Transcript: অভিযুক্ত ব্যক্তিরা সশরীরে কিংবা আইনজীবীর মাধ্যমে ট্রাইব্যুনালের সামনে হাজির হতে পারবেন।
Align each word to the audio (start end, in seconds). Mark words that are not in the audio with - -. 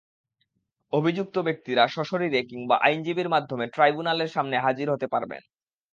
অভিযুক্ত 0.93 1.35
ব্যক্তিরা 1.39 1.83
সশরীরে 1.87 2.39
কিংবা 2.43 2.75
আইনজীবীর 2.81 3.29
মাধ্যমে 3.29 3.65
ট্রাইব্যুনালের 3.67 4.29
সামনে 4.29 4.57
হাজির 4.59 4.87
হতে 4.89 5.07
পারবেন। 5.07 5.41